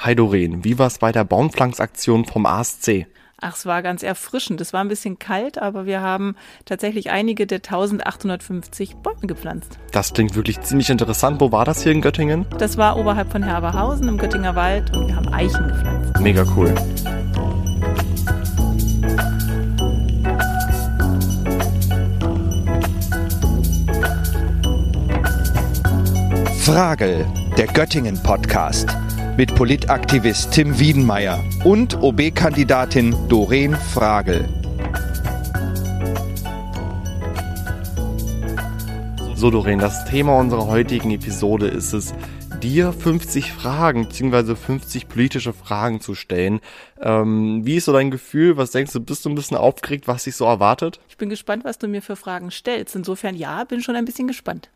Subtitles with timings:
[0.00, 3.06] Hi Doreen, wie war's bei der Baumpflanzaktion vom ASC?
[3.40, 4.60] Ach, es war ganz erfrischend.
[4.60, 6.36] Es war ein bisschen kalt, aber wir haben
[6.66, 9.76] tatsächlich einige der 1850 Bäume gepflanzt.
[9.90, 11.40] Das klingt wirklich ziemlich interessant.
[11.40, 12.46] Wo war das hier in Göttingen?
[12.58, 16.20] Das war oberhalb von Herberhausen im Göttinger Wald und wir haben Eichen gepflanzt.
[16.20, 16.72] Mega cool.
[26.60, 27.26] Frage,
[27.56, 28.96] der Göttingen Podcast
[29.38, 34.48] mit Politaktivist Tim Wiedenmeier und OB-Kandidatin Doreen Fragel.
[39.36, 42.12] So Doreen, das Thema unserer heutigen Episode ist es,
[42.60, 44.56] dir 50 Fragen bzw.
[44.56, 46.58] 50 politische Fragen zu stellen.
[47.00, 48.56] Ähm, wie ist so dein Gefühl?
[48.56, 48.98] Was denkst du?
[48.98, 50.98] Bist du ein bisschen aufgeregt, was dich so erwartet?
[51.08, 52.96] Ich bin gespannt, was du mir für Fragen stellst.
[52.96, 54.68] Insofern ja, bin schon ein bisschen gespannt.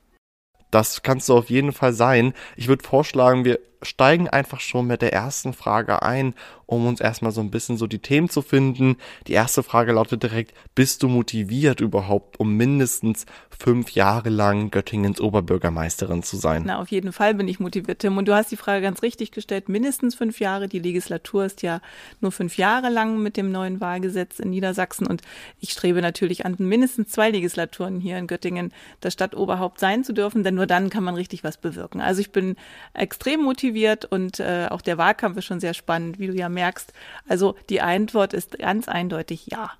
[0.70, 2.32] Das kannst du auf jeden Fall sein.
[2.56, 6.34] Ich würde vorschlagen, wir steigen einfach schon mit der ersten Frage ein,
[6.66, 8.96] um uns erstmal so ein bisschen so die Themen zu finden.
[9.26, 15.20] Die erste Frage lautet direkt, bist du motiviert überhaupt, um mindestens fünf Jahre lang Göttingens
[15.20, 16.62] Oberbürgermeisterin zu sein?
[16.66, 18.16] Na, auf jeden Fall bin ich motiviert, Tim.
[18.16, 20.68] Und du hast die Frage ganz richtig gestellt, mindestens fünf Jahre.
[20.68, 21.80] Die Legislatur ist ja
[22.20, 25.07] nur fünf Jahre lang mit dem neuen Wahlgesetz in Niedersachsen.
[25.07, 25.23] Und
[25.60, 30.42] ich strebe natürlich an, mindestens zwei Legislaturen hier in Göttingen das Stadtoberhaupt sein zu dürfen,
[30.42, 32.01] denn nur dann kann man richtig was bewirken.
[32.01, 32.57] Also ich bin
[32.95, 36.48] extrem motiviert motiviert und äh, auch der Wahlkampf ist schon sehr spannend, wie du ja
[36.48, 36.92] merkst.
[37.28, 39.73] Also die Antwort ist ganz eindeutig ja.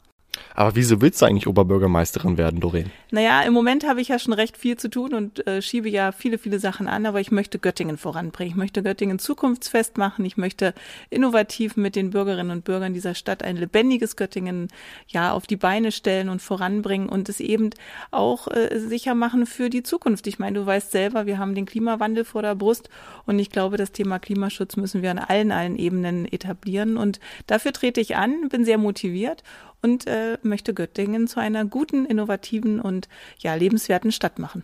[0.55, 2.91] Aber wieso willst du eigentlich Oberbürgermeisterin werden, Doreen?
[3.11, 6.13] Naja, im Moment habe ich ja schon recht viel zu tun und äh, schiebe ja
[6.13, 8.51] viele, viele Sachen an, aber ich möchte Göttingen voranbringen.
[8.51, 10.25] Ich möchte Göttingen zukunftsfest machen.
[10.25, 10.75] Ich möchte
[11.11, 14.69] innovativ mit den Bürgerinnen und Bürgern dieser Stadt ein lebendiges Göttingen
[15.09, 17.71] ja auf die Beine stellen und voranbringen und es eben
[18.11, 20.27] auch äh, sicher machen für die Zukunft.
[20.27, 22.89] Ich meine, du weißt selber, wir haben den Klimawandel vor der Brust
[23.27, 27.73] und ich glaube, das Thema Klimaschutz müssen wir an allen, allen Ebenen etablieren und dafür
[27.73, 29.43] trete ich an, bin sehr motiviert
[29.83, 33.09] und äh, möchte Göttingen zu einer guten, innovativen und
[33.39, 34.63] ja, lebenswerten Stadt machen.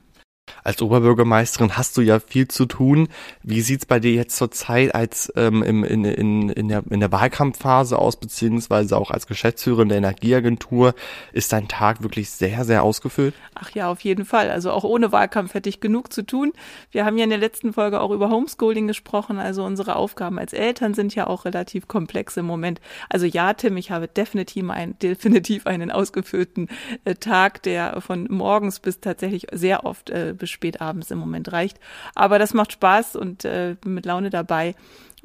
[0.65, 3.09] Als Oberbürgermeisterin hast du ja viel zu tun.
[3.43, 7.01] Wie sieht's bei dir jetzt zur Zeit als ähm, im, in, in, in, der, in
[7.01, 10.95] der Wahlkampfphase aus, beziehungsweise auch als Geschäftsführerin der Energieagentur?
[11.33, 13.35] Ist dein Tag wirklich sehr, sehr ausgefüllt?
[13.55, 14.51] Ach ja, auf jeden Fall.
[14.51, 16.53] Also auch ohne Wahlkampf hätte ich genug zu tun.
[16.91, 19.39] Wir haben ja in der letzten Folge auch über Homeschooling gesprochen.
[19.39, 22.81] Also unsere Aufgaben als Eltern sind ja auch relativ komplex im Moment.
[23.09, 26.69] Also ja, Tim, ich habe definitiv, ein, definitiv einen ausgefüllten
[27.05, 31.53] äh, Tag, der von morgens bis tatsächlich sehr oft äh, bis spät abends im Moment
[31.53, 31.79] reicht.
[32.15, 34.75] Aber das macht Spaß und äh, bin mit Laune dabei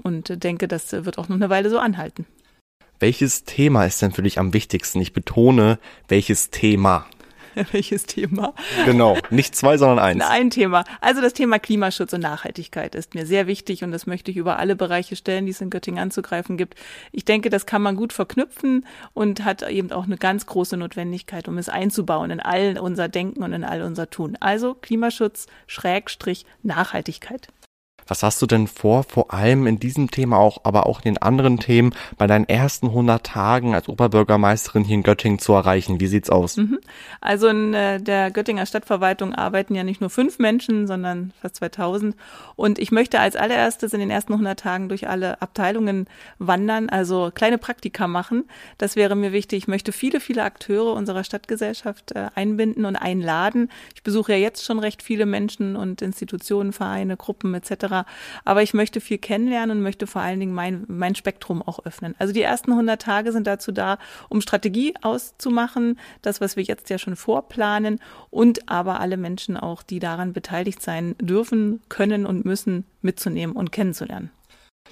[0.03, 2.25] und äh, denke, das wird auch noch eine Weile so anhalten.
[2.99, 5.01] Welches Thema ist denn für dich am wichtigsten?
[5.01, 7.05] Ich betone, welches Thema?
[7.71, 8.53] welches Thema?
[8.85, 10.23] Genau, nicht zwei, sondern eins.
[10.23, 10.83] Ein Thema.
[11.01, 14.59] Also das Thema Klimaschutz und Nachhaltigkeit ist mir sehr wichtig und das möchte ich über
[14.59, 16.79] alle Bereiche stellen, die es in Göttingen anzugreifen gibt.
[17.11, 21.47] Ich denke, das kann man gut verknüpfen und hat eben auch eine ganz große Notwendigkeit,
[21.47, 24.37] um es einzubauen in all unser Denken und in all unser Tun.
[24.39, 27.47] Also Klimaschutz, Schrägstrich, Nachhaltigkeit.
[28.07, 31.17] Was hast du denn vor, vor allem in diesem Thema auch, aber auch in den
[31.21, 35.99] anderen Themen bei deinen ersten 100 Tagen als Oberbürgermeisterin hier in Göttingen zu erreichen?
[35.99, 36.57] Wie sieht's aus?
[36.57, 36.79] Mhm.
[37.21, 42.15] Also in äh, der Göttinger Stadtverwaltung arbeiten ja nicht nur fünf Menschen, sondern fast 2000.
[42.55, 46.07] Und ich möchte als allererstes in den ersten 100 Tagen durch alle Abteilungen
[46.39, 48.45] wandern, also kleine Praktika machen.
[48.77, 49.59] Das wäre mir wichtig.
[49.59, 53.69] Ich möchte viele, viele Akteure unserer Stadtgesellschaft äh, einbinden und einladen.
[53.95, 57.92] Ich besuche ja jetzt schon recht viele Menschen und Institutionen, Vereine, Gruppen etc
[58.45, 62.15] aber ich möchte viel kennenlernen und möchte vor allen Dingen mein, mein Spektrum auch öffnen.
[62.19, 63.97] Also die ersten 100 Tage sind dazu da,
[64.29, 67.99] um Strategie auszumachen, das, was wir jetzt ja schon vorplanen
[68.29, 73.71] und aber alle Menschen auch, die daran beteiligt sein dürfen, können und müssen, mitzunehmen und
[73.71, 74.31] kennenzulernen.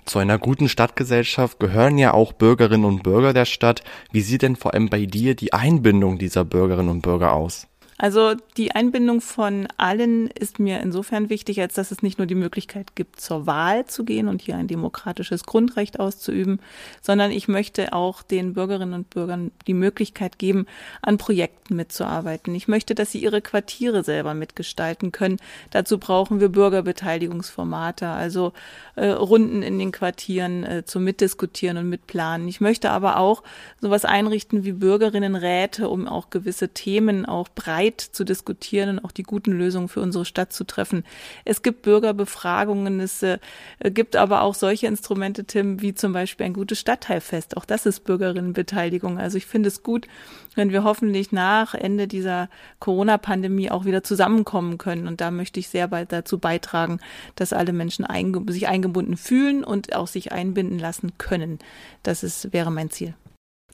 [0.06, 3.84] Zu einer guten Stadtgesellschaft gehören ja auch Bürgerinnen und Bürger der Stadt.
[4.12, 7.68] Wie sieht denn vor allem bei dir die Einbindung dieser Bürgerinnen und Bürger aus?
[8.02, 12.34] Also die Einbindung von allen ist mir insofern wichtig, als dass es nicht nur die
[12.34, 16.60] Möglichkeit gibt, zur Wahl zu gehen und hier ein demokratisches Grundrecht auszuüben,
[17.00, 20.66] sondern ich möchte auch den Bürgerinnen und Bürgern die Möglichkeit geben,
[21.04, 22.56] an Projekten mitzuarbeiten.
[22.56, 25.38] Ich möchte, dass sie ihre Quartiere selber mitgestalten können.
[25.70, 28.54] Dazu brauchen wir Bürgerbeteiligungsformate, also
[28.96, 32.48] äh, Runden in den Quartieren äh, zum Mitdiskutieren und Mitplanen.
[32.48, 33.44] Ich möchte aber auch
[33.80, 39.12] sowas einrichten wie Bürgerinnenräte, um auch gewisse Themen auch breit bereit zu diskutieren und auch
[39.12, 41.04] die guten Lösungen für unsere Stadt zu treffen.
[41.46, 43.40] Es gibt Bürgerbefragungen, es äh,
[43.84, 47.58] gibt aber auch solche Instrumente, Tim, wie zum Beispiel ein gutes Stadtteilfest.
[47.58, 49.20] Auch das ist Bürgerinnenbeteiligung.
[49.20, 50.08] Also ich finde es gut,
[50.56, 52.50] wenn wir hoffentlich nach Ende dieser
[52.80, 55.08] Corona-Pandemie auch wieder zusammenkommen können.
[55.08, 57.00] Und da möchte ich sehr bald dazu beitragen,
[57.36, 61.60] dass alle Menschen einge sich eingebunden fühlen und auch sich einbinden lassen können.
[62.04, 63.14] Das ist, wäre mein Ziel.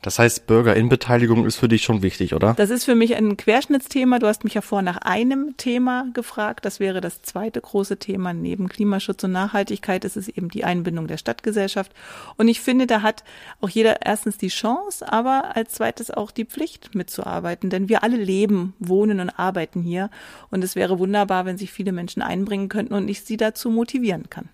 [0.01, 2.53] Das heißt, Bürgerinbeteiligung ist für dich schon wichtig, oder?
[2.53, 4.19] Das ist für mich ein Querschnittsthema.
[4.19, 6.65] Du hast mich ja vor nach einem Thema gefragt.
[6.65, 8.33] Das wäre das zweite große Thema.
[8.33, 11.91] Neben Klimaschutz und Nachhaltigkeit ist es eben die Einbindung der Stadtgesellschaft.
[12.37, 13.23] Und ich finde, da hat
[13.59, 17.69] auch jeder erstens die Chance, aber als zweites auch die Pflicht mitzuarbeiten.
[17.69, 20.09] Denn wir alle leben, wohnen und arbeiten hier.
[20.51, 24.29] Und es wäre wunderbar, wenn sich viele Menschen einbringen könnten und ich sie dazu motivieren
[24.29, 24.49] kann.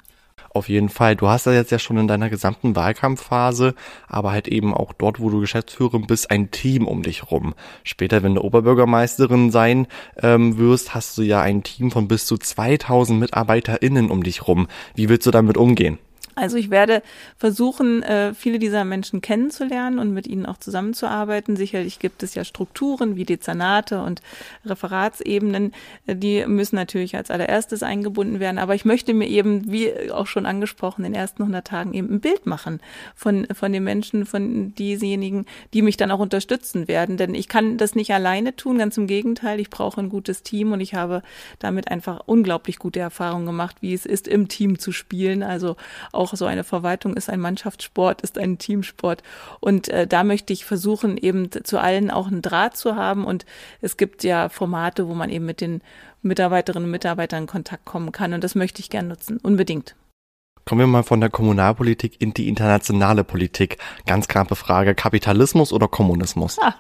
[0.56, 1.16] Auf jeden Fall.
[1.16, 3.74] Du hast ja jetzt ja schon in deiner gesamten Wahlkampfphase,
[4.08, 7.56] aber halt eben auch dort, wo du Geschäftsführerin bist, ein Team um dich rum.
[7.84, 9.88] Später, wenn du Oberbürgermeisterin sein
[10.22, 14.68] ähm, wirst, hast du ja ein Team von bis zu 2000 MitarbeiterInnen um dich rum.
[14.94, 15.98] Wie willst du damit umgehen?
[16.36, 17.04] Also ich werde
[17.38, 21.56] versuchen, äh, viele dieser Menschen kennenzulernen und mit ihnen auch zusammenzuarbeiten.
[21.56, 24.22] Sicherlich gibt es ja Strukturen wie Dezernate und
[24.66, 25.74] Referatsebenen,
[26.08, 28.58] äh, die müssen natürlich als allererstes eingebunden werden.
[28.58, 32.16] Aber ich möchte mir eben, wie auch schon angesprochen, in den ersten 100 Tagen eben
[32.16, 32.80] ein Bild machen
[33.16, 37.18] von, von den Menschen, von diejenigen, die mich dann auch unterstützen werden.
[37.18, 39.60] Denn ich kann das nicht alleine tun, ganz im Gegenteil.
[39.60, 41.22] Ich brauche ein gutes Team und ich habe
[41.60, 45.44] damit einfach unglaublich gute Erfahrungen gemacht, wie es ist, im Team zu spielen.
[45.44, 45.76] Also
[46.30, 49.24] so eine Verwaltung ist ein Mannschaftssport, ist ein Teamsport.
[49.60, 53.26] Und äh, da möchte ich versuchen, eben zu allen auch einen Draht zu haben.
[53.26, 53.46] Und
[53.82, 55.82] es gibt ja Formate, wo man eben mit den
[56.22, 58.34] Mitarbeiterinnen und Mitarbeitern in Kontakt kommen kann.
[58.34, 59.96] Und das möchte ich gern nutzen, unbedingt.
[60.66, 63.78] Kommen wir mal von der Kommunalpolitik in die internationale Politik.
[64.06, 66.58] Ganz knappe Frage, Kapitalismus oder Kommunismus?
[66.62, 66.76] Ah,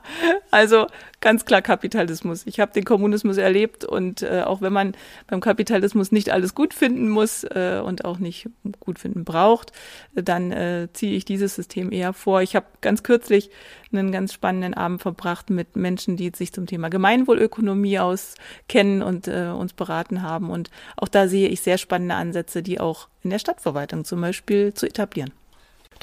[0.51, 0.87] also
[1.23, 2.45] ganz klar Kapitalismus.
[2.45, 4.91] Ich habe den Kommunismus erlebt und äh, auch wenn man
[5.25, 8.49] beim Kapitalismus nicht alles gut finden muss äh, und auch nicht
[8.81, 9.71] gut finden braucht,
[10.13, 12.41] dann äh, ziehe ich dieses System eher vor.
[12.41, 13.49] Ich habe ganz kürzlich
[13.93, 19.47] einen ganz spannenden Abend verbracht mit Menschen, die sich zum Thema Gemeinwohlökonomie auskennen und äh,
[19.47, 20.49] uns beraten haben.
[20.49, 24.73] Und auch da sehe ich sehr spannende Ansätze, die auch in der Stadtverwaltung zum Beispiel
[24.73, 25.31] zu etablieren.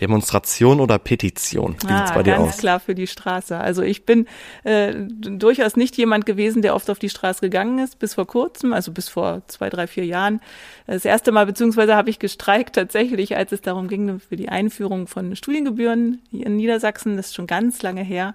[0.00, 1.76] Demonstration oder Petition?
[1.82, 2.58] Wie ah, sieht's bei dir ganz aus?
[2.58, 3.56] klar für die Straße.
[3.56, 4.26] Also ich bin
[4.64, 8.72] äh, durchaus nicht jemand gewesen, der oft auf die Straße gegangen ist, bis vor kurzem,
[8.72, 10.40] also bis vor zwei, drei, vier Jahren.
[10.86, 15.06] Das erste Mal, beziehungsweise habe ich gestreikt tatsächlich, als es darum ging, für die Einführung
[15.06, 17.16] von Studiengebühren in Niedersachsen.
[17.16, 18.34] Das ist schon ganz lange her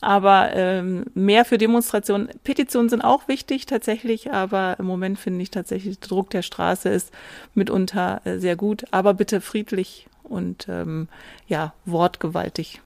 [0.00, 2.28] aber ähm, mehr für Demonstrationen.
[2.44, 6.88] Petitionen sind auch wichtig tatsächlich, aber im Moment finde ich tatsächlich, der Druck der Straße
[6.88, 7.12] ist
[7.54, 11.08] mitunter äh, sehr gut, aber bitte friedlich und ähm,
[11.46, 12.80] ja, wortgewaltig.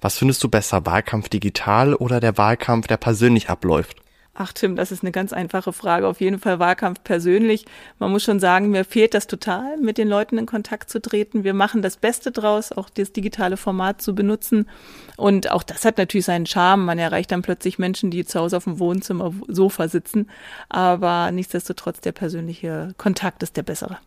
[0.00, 4.01] Was findest du besser, Wahlkampf digital oder der Wahlkampf, der persönlich abläuft?
[4.34, 6.08] Ach Tim, das ist eine ganz einfache Frage.
[6.08, 7.66] Auf jeden Fall Wahlkampf persönlich.
[7.98, 11.44] Man muss schon sagen, mir fehlt das total, mit den Leuten in Kontakt zu treten.
[11.44, 14.70] Wir machen das Beste draus, auch das digitale Format zu benutzen.
[15.18, 16.86] Und auch das hat natürlich seinen Charme.
[16.86, 20.30] Man erreicht dann plötzlich Menschen, die zu Hause auf dem Wohnzimmer Sofa sitzen.
[20.70, 23.98] Aber nichtsdestotrotz der persönliche Kontakt ist der bessere.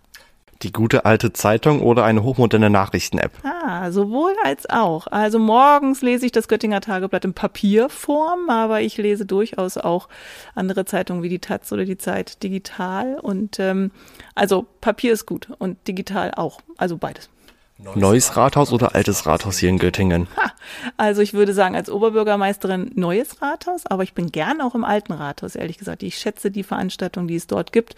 [0.61, 3.31] Die gute alte Zeitung oder eine hochmoderne Nachrichten-App?
[3.43, 5.07] Ah, sowohl als auch.
[5.07, 10.07] Also morgens lese ich das Göttinger Tageblatt in Papierform, aber ich lese durchaus auch
[10.55, 13.19] andere Zeitungen wie die Taz oder die Zeit digital.
[13.21, 13.91] Und ähm,
[14.33, 16.61] also Papier ist gut und digital auch.
[16.77, 17.29] Also beides.
[17.77, 20.27] Neues Rathaus oder altes Rathaus hier in Göttingen?
[20.37, 20.51] Ha,
[20.95, 25.11] also ich würde sagen, als Oberbürgermeisterin neues Rathaus, aber ich bin gern auch im alten
[25.11, 26.01] Rathaus, ehrlich gesagt.
[26.01, 27.95] Ich schätze die Veranstaltung, die es dort gibt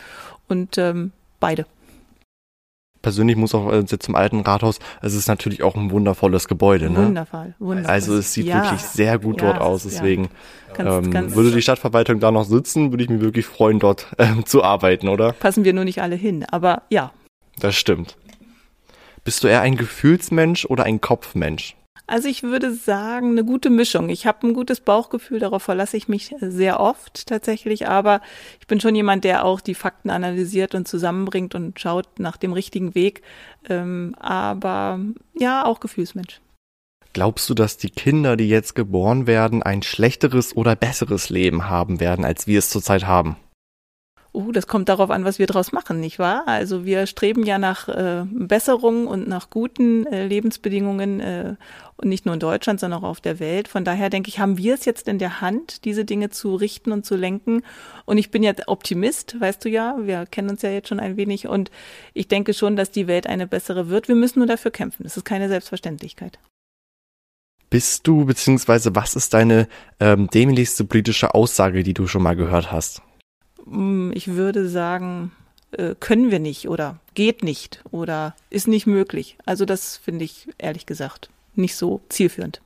[0.48, 1.68] und ähm, beide
[3.07, 6.90] persönlich muss auch äh, zum alten Rathaus, es ist natürlich auch ein wundervolles Gebäude.
[6.90, 7.06] Ne?
[7.06, 7.90] Wundervoll, wundervoll.
[7.90, 8.64] Also es sieht ja.
[8.64, 9.83] wirklich sehr gut dort ja, aus.
[9.83, 10.83] Deswegen ja.
[10.83, 14.07] ganz, ähm, ganz würde die Stadtverwaltung da noch sitzen, würde ich mich wirklich freuen, dort
[14.18, 15.31] ähm, zu arbeiten, oder?
[15.31, 17.14] Passen wir nur nicht alle hin, aber ja.
[17.61, 18.18] Das stimmt.
[19.23, 21.77] Bist du eher ein Gefühlsmensch oder ein Kopfmensch?
[22.07, 24.07] Also ich würde sagen, eine gute Mischung.
[24.07, 28.21] Ich habe ein gutes Bauchgefühl, darauf verlasse ich mich sehr oft tatsächlich, aber
[28.61, 32.54] ich bin schon jemand, der auch die Fakten analysiert und zusammenbringt und schaut nach dem
[32.54, 33.23] richtigen Weg.
[33.68, 35.02] Ähm, aber
[35.37, 36.40] ja, auch Gefühlsmensch.
[37.11, 41.99] Glaubst du, dass die Kinder, die jetzt geboren werden, ein schlechteres oder besseres Leben haben
[41.99, 43.37] werden, als wir es zurzeit haben?
[44.37, 46.44] Uh, das kommt darauf an, was wir daraus machen, nicht wahr?
[46.45, 51.56] Also wir streben ja nach äh, Besserung und nach guten äh, Lebensbedingungen äh,
[51.95, 53.67] und nicht nur in Deutschland, sondern auch auf der Welt.
[53.67, 56.91] Von daher denke ich, haben wir es jetzt in der Hand, diese Dinge zu richten
[56.91, 57.63] und zu lenken.
[58.06, 61.17] Und ich bin ja Optimist, weißt du ja, wir kennen uns ja jetzt schon ein
[61.17, 61.71] wenig und
[62.13, 64.07] ich denke schon, dass die Welt eine bessere wird.
[64.07, 65.01] Wir müssen nur dafür kämpfen.
[65.01, 66.37] Das ist keine Selbstverständlichkeit.
[67.71, 69.67] Bist du, beziehungsweise was ist deine
[69.99, 73.01] ähm, dämlichste politische Aussage, die du schon mal gehört hast?
[73.69, 75.31] Mm, ich würde sagen,
[75.71, 79.38] äh, können wir nicht oder geht nicht oder ist nicht möglich.
[79.45, 82.62] Also das finde ich ehrlich gesagt nicht so zielführend.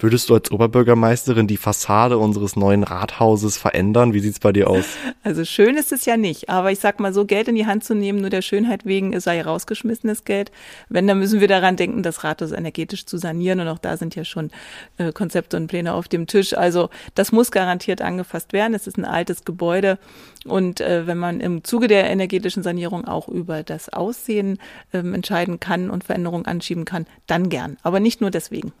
[0.00, 4.12] Würdest du als Oberbürgermeisterin die Fassade unseres neuen Rathauses verändern?
[4.12, 4.84] Wie sieht's bei dir aus?
[5.22, 7.82] Also schön ist es ja nicht, aber ich sag mal so, Geld in die Hand
[7.82, 10.52] zu nehmen, nur der Schönheit wegen, sei rausgeschmissenes Geld.
[10.90, 14.14] Wenn, dann müssen wir daran denken, das Rathaus energetisch zu sanieren und auch da sind
[14.16, 14.50] ja schon
[14.98, 16.54] äh, Konzepte und Pläne auf dem Tisch.
[16.54, 18.74] Also das muss garantiert angefasst werden.
[18.74, 19.98] Es ist ein altes Gebäude
[20.44, 24.58] und äh, wenn man im Zuge der energetischen Sanierung auch über das Aussehen
[24.92, 27.78] äh, entscheiden kann und Veränderungen anschieben kann, dann gern.
[27.82, 28.72] Aber nicht nur deswegen.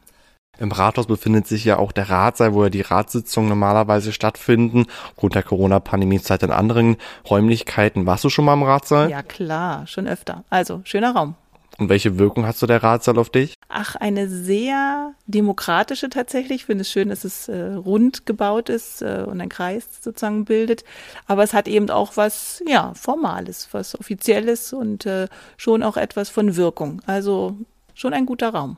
[0.58, 4.86] Im Rathaus befindet sich ja auch der Ratssaal, wo ja die Ratssitzungen normalerweise stattfinden.
[5.10, 6.96] Aufgrund der Corona-Pandemie Zeit in anderen
[7.28, 8.06] Räumlichkeiten.
[8.06, 9.10] Warst du schon mal im Ratssaal?
[9.10, 10.44] Ja, klar, schon öfter.
[10.50, 11.34] Also, schöner Raum.
[11.76, 13.54] Und welche Wirkung hat so der Ratssaal auf dich?
[13.68, 16.60] Ach, eine sehr demokratische tatsächlich.
[16.60, 20.44] Ich finde es schön, dass es äh, rund gebaut ist äh, und ein Kreis sozusagen
[20.44, 20.84] bildet.
[21.26, 26.28] Aber es hat eben auch was, ja, Formales, was Offizielles und äh, schon auch etwas
[26.28, 27.02] von Wirkung.
[27.06, 27.56] Also
[27.94, 28.76] schon ein guter Raum.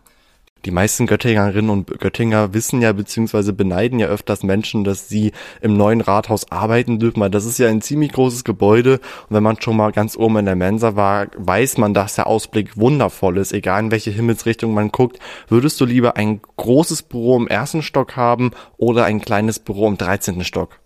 [0.67, 5.31] Die meisten Göttingerinnen und Göttinger wissen ja beziehungsweise beneiden ja öfters Menschen, dass sie
[5.61, 8.95] im neuen Rathaus arbeiten dürfen, weil das ist ja ein ziemlich großes Gebäude
[9.29, 12.27] und wenn man schon mal ganz oben in der Mensa war, weiß man, dass der
[12.27, 15.21] Ausblick wundervoll ist, egal in welche Himmelsrichtung man guckt.
[15.47, 19.97] Würdest du lieber ein großes Büro im ersten Stock haben oder ein kleines Büro im
[19.97, 20.43] 13.
[20.43, 20.81] Stock?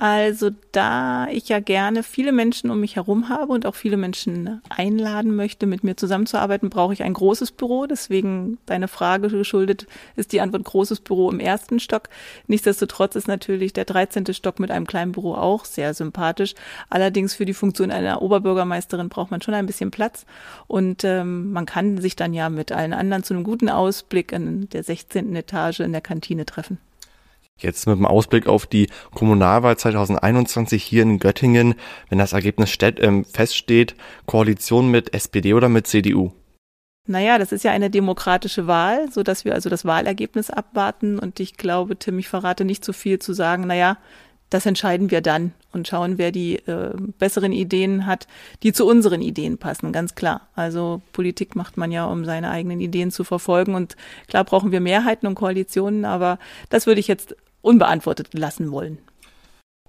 [0.00, 4.62] Also da ich ja gerne viele Menschen um mich herum habe und auch viele Menschen
[4.68, 7.84] einladen möchte, mit mir zusammenzuarbeiten, brauche ich ein großes Büro.
[7.86, 12.10] Deswegen deine Frage geschuldet ist die Antwort großes Büro im ersten Stock.
[12.46, 14.32] Nichtsdestotrotz ist natürlich der 13.
[14.34, 16.54] Stock mit einem kleinen Büro auch sehr sympathisch.
[16.90, 20.26] Allerdings für die Funktion einer Oberbürgermeisterin braucht man schon ein bisschen Platz
[20.68, 24.68] und ähm, man kann sich dann ja mit allen anderen zu einem guten Ausblick in
[24.68, 25.34] der 16.
[25.34, 26.78] Etage in der Kantine treffen.
[27.58, 31.74] Jetzt mit dem Ausblick auf die Kommunalwahl 2021 hier in Göttingen,
[32.08, 33.96] wenn das Ergebnis steht, äh, feststeht,
[34.26, 36.32] Koalition mit SPD oder mit CDU?
[37.06, 41.18] Naja, das ist ja eine demokratische Wahl, so dass wir also das Wahlergebnis abwarten.
[41.18, 43.96] Und ich glaube, Tim, ich verrate nicht zu viel zu sagen, naja,
[44.50, 48.26] das entscheiden wir dann und schauen, wer die äh, besseren Ideen hat,
[48.62, 50.48] die zu unseren Ideen passen, ganz klar.
[50.54, 53.74] Also Politik macht man ja, um seine eigenen Ideen zu verfolgen.
[53.74, 53.96] Und
[54.26, 56.38] klar brauchen wir Mehrheiten und Koalitionen, aber
[56.70, 58.98] das würde ich jetzt unbeantwortet lassen wollen.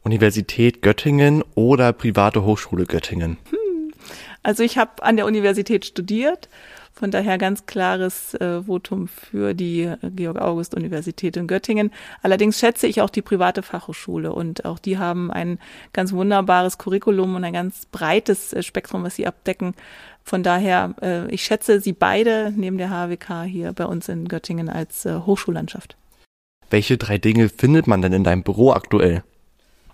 [0.03, 3.37] Universität Göttingen oder private Hochschule Göttingen?
[3.49, 3.93] Hm.
[4.43, 6.47] Also ich habe an der Universität studiert,
[6.93, 11.91] von daher ganz klares äh, Votum für die Georg-August-Universität in Göttingen.
[12.21, 15.59] Allerdings schätze ich auch die private Fachhochschule und auch die haben ein
[15.93, 19.75] ganz wunderbares Curriculum und ein ganz breites äh, Spektrum, was sie abdecken.
[20.23, 24.69] Von daher, äh, ich schätze sie beide neben der HWK hier bei uns in Göttingen
[24.69, 25.95] als äh, Hochschullandschaft.
[26.69, 29.23] Welche drei Dinge findet man denn in deinem Büro aktuell?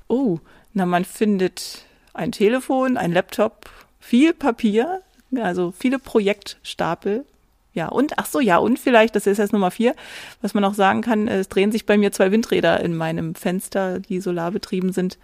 [0.08, 0.40] Oh,
[0.74, 5.02] na, man findet ein Telefon, ein Laptop, viel Papier,
[5.36, 7.26] also viele Projektstapel.
[7.74, 9.96] Ja, und, ach so, ja, und vielleicht, das ist jetzt Nummer vier,
[10.42, 14.00] was man auch sagen kann, es drehen sich bei mir zwei Windräder in meinem Fenster,
[14.00, 15.18] die solarbetrieben sind.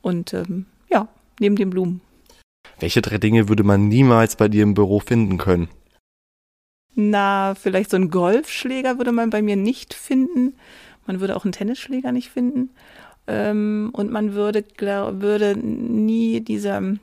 [0.00, 1.06] Und ähm, ja,
[1.38, 2.00] neben den Blumen.
[2.80, 5.68] Welche drei Dinge würde man niemals bei dir im Büro finden können?
[6.94, 10.54] Na, vielleicht so ein Golfschläger würde man bei mir nicht finden.
[11.06, 12.70] Man würde auch einen Tennisschläger nicht finden.
[13.26, 16.98] Ähm, und man würde, glaub, würde nie diese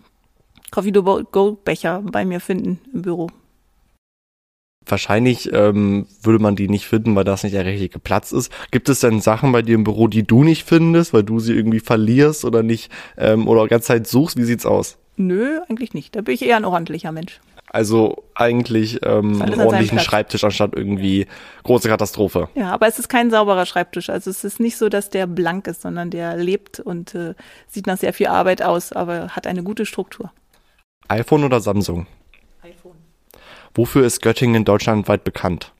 [0.72, 3.29] Coffee to Go Becher bei mir finden im Büro.
[4.86, 8.51] Wahrscheinlich ähm, würde man die nicht finden, weil das nicht der richtige Platz ist.
[8.72, 11.53] Gibt es denn Sachen bei dir im Büro, die du nicht findest, weil du sie
[11.53, 14.38] irgendwie verlierst oder nicht ähm, oder die ganze Zeit suchst?
[14.38, 14.98] Wie sieht's aus?
[15.15, 16.15] Nö, eigentlich nicht.
[16.15, 17.39] Da bin ich eher ein ordentlicher Mensch.
[17.71, 21.27] Also eigentlich ähm, einen ordentlichen Schreibtisch anstatt irgendwie
[21.63, 22.49] große Katastrophe.
[22.55, 24.09] Ja, aber es ist kein sauberer Schreibtisch.
[24.09, 27.35] Also es ist nicht so, dass der blank ist, sondern der lebt und äh,
[27.67, 30.31] sieht nach sehr viel Arbeit aus, aber hat eine gute Struktur.
[31.07, 32.07] iPhone oder Samsung?
[32.63, 32.97] iPhone.
[33.75, 35.71] Wofür ist Göttingen deutschlandweit bekannt?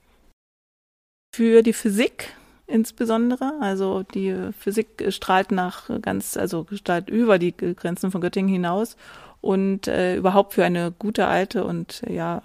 [1.36, 2.34] Für die Physik
[2.70, 3.54] insbesondere.
[3.60, 8.96] Also die Physik strahlt nach ganz, also strahlt über die Grenzen von Göttingen hinaus
[9.42, 12.42] und äh, überhaupt für eine gute alte und ja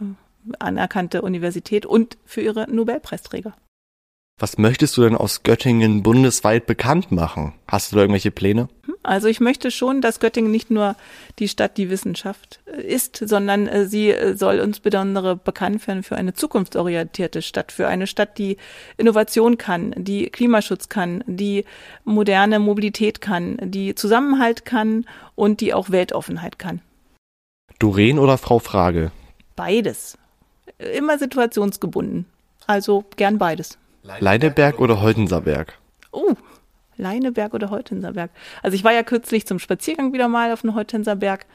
[0.58, 3.54] anerkannte Universität und für ihre Nobelpreisträger.
[4.40, 7.52] Was möchtest du denn aus Göttingen bundesweit bekannt machen?
[7.68, 8.68] Hast du da irgendwelche Pläne?
[8.84, 10.96] Hm, also ich möchte schon, dass Göttingen nicht nur
[11.38, 16.16] die Stadt die Wissenschaft äh, ist, sondern äh, sie äh, soll insbesondere bekannt werden für
[16.16, 18.56] eine zukunftsorientierte Stadt, für eine Stadt, die
[18.96, 21.64] Innovation kann, die Klimaschutz kann, die
[22.02, 26.80] moderne Mobilität kann, die Zusammenhalt kann und die auch Weltoffenheit kann.
[27.78, 29.12] Doreen oder Frau Frage?
[29.54, 30.18] Beides.
[30.78, 32.26] Immer situationsgebunden.
[32.66, 33.78] Also gern beides.
[34.04, 35.78] Leineberg oder Holtenserberg?
[36.12, 36.34] Oh,
[36.96, 38.30] Leineberg oder Holtenserberg.
[38.62, 41.46] Also ich war ja kürzlich zum Spaziergang wieder mal auf dem Holtenserberg.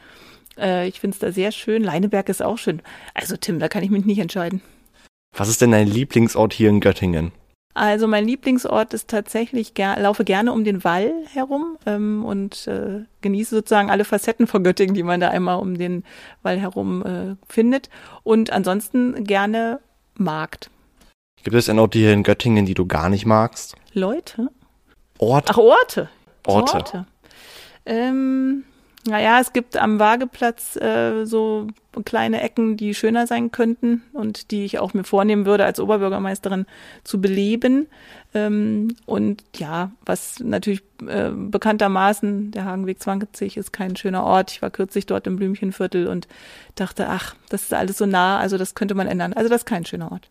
[0.58, 1.84] Äh, ich finde es da sehr schön.
[1.84, 2.82] Leineberg ist auch schön.
[3.14, 4.62] Also Tim, da kann ich mich nicht entscheiden.
[5.38, 7.32] Was ist denn dein Lieblingsort hier in Göttingen?
[7.76, 13.06] Also mein Lieblingsort ist tatsächlich, ger laufe gerne um den Wall herum ähm, und äh,
[13.22, 16.04] genieße sozusagen alle Facetten von Göttingen, die man da einmal um den
[16.42, 17.90] Wall herum äh, findet.
[18.24, 19.80] Und ansonsten gerne
[20.16, 20.72] Markt.
[21.44, 23.76] Gibt es denn Orte hier in Göttingen, die du gar nicht magst?
[23.94, 24.50] Leute?
[25.18, 25.54] Orte?
[25.54, 26.10] Ach, Orte.
[26.46, 26.74] Orte.
[26.76, 27.06] Orte.
[27.86, 28.64] Ähm,
[29.06, 31.68] naja, es gibt am Wageplatz äh, so
[32.06, 36.66] kleine Ecken, die schöner sein könnten und die ich auch mir vornehmen würde, als Oberbürgermeisterin
[37.04, 37.88] zu beleben.
[38.34, 44.52] Ähm, und ja, was natürlich äh, bekanntermaßen, der Hagenweg 20 ist kein schöner Ort.
[44.52, 46.28] Ich war kürzlich dort im Blümchenviertel und
[46.76, 49.34] dachte, ach, das ist alles so nah, also das könnte man ändern.
[49.34, 50.30] Also das ist kein schöner Ort.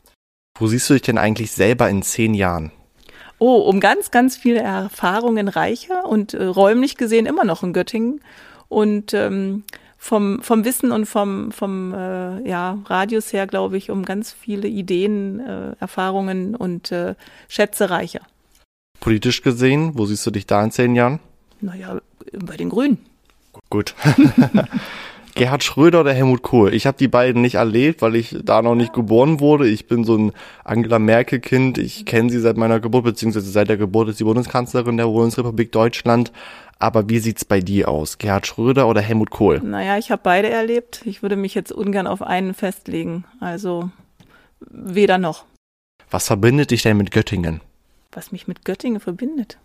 [0.59, 2.73] Wo siehst du dich denn eigentlich selber in zehn Jahren?
[3.39, 8.21] Oh, um ganz, ganz viele Erfahrungen reicher und äh, räumlich gesehen immer noch in Göttingen
[8.69, 9.63] und ähm,
[9.97, 14.67] vom, vom Wissen und vom, vom äh, ja, Radius her, glaube ich, um ganz viele
[14.67, 17.15] Ideen, äh, Erfahrungen und äh,
[17.49, 18.21] Schätze reicher.
[19.01, 21.21] Politisch gesehen, wo siehst du dich da in zehn Jahren?
[21.61, 22.01] Naja,
[22.33, 22.99] bei den Grünen.
[23.71, 23.95] Gut.
[25.39, 26.75] Gerhard Schröder oder Helmut Kohl?
[26.75, 29.69] Ich habe die beiden nicht erlebt, weil ich da noch nicht geboren wurde.
[29.69, 30.33] Ich bin so ein
[30.65, 31.79] Angela Merkel Kind.
[31.79, 35.71] Ich kenne sie seit meiner Geburt, beziehungsweise seit der Geburt ist sie Bundeskanzlerin der Bundesrepublik
[35.71, 36.33] Deutschland.
[36.81, 38.19] Aber wie sieht's bei dir aus?
[38.19, 39.61] Gerhard Schröder oder Helmut Kohl?
[39.61, 41.03] Naja, ich habe beide erlebt.
[41.05, 43.25] Ich würde mich jetzt ungern auf einen festlegen.
[43.39, 43.91] Also
[44.59, 45.45] weder noch.
[46.11, 47.61] Was verbindet dich denn mit Göttingen?
[48.11, 49.59] Was mich mit Göttingen verbindet?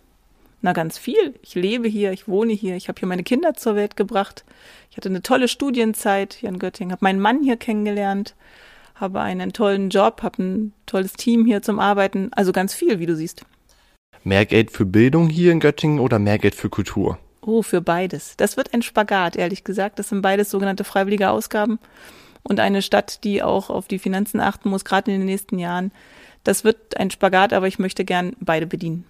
[0.64, 1.34] Na, ganz viel.
[1.42, 4.46] Ich lebe hier, ich wohne hier, ich habe hier meine Kinder zur Welt gebracht.
[4.90, 8.34] Ich hatte eine tolle Studienzeit hier in Göttingen, habe meinen Mann hier kennengelernt,
[8.94, 12.30] habe einen tollen Job, habe ein tolles Team hier zum Arbeiten.
[12.32, 13.44] Also ganz viel, wie du siehst.
[14.22, 17.18] Mehr Geld für Bildung hier in Göttingen oder mehr Geld für Kultur?
[17.42, 18.38] Oh, für beides.
[18.38, 19.98] Das wird ein Spagat, ehrlich gesagt.
[19.98, 21.78] Das sind beides sogenannte freiwillige Ausgaben.
[22.42, 25.92] Und eine Stadt, die auch auf die Finanzen achten muss, gerade in den nächsten Jahren.
[26.42, 29.04] Das wird ein Spagat, aber ich möchte gern beide bedienen.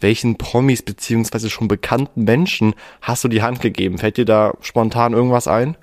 [0.00, 3.98] Welchen Promis beziehungsweise schon bekannten Menschen hast du die Hand gegeben?
[3.98, 5.76] Fällt dir da spontan irgendwas ein?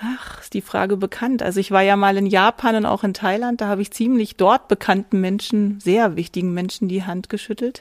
[0.00, 1.42] Ach, ist die Frage bekannt.
[1.42, 4.36] Also ich war ja mal in Japan und auch in Thailand, da habe ich ziemlich
[4.36, 7.80] dort bekannten Menschen, sehr wichtigen Menschen die Hand geschüttelt.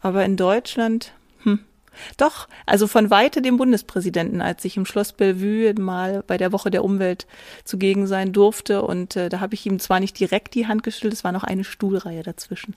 [0.00, 1.12] Aber in Deutschland,
[2.16, 6.70] doch, also von weite dem Bundespräsidenten, als ich im Schloss Bellevue mal bei der Woche
[6.70, 7.26] der Umwelt
[7.64, 8.82] zugegen sein durfte.
[8.82, 11.44] Und äh, da habe ich ihm zwar nicht direkt die Hand geschüttelt, es war noch
[11.44, 12.74] eine Stuhlreihe dazwischen.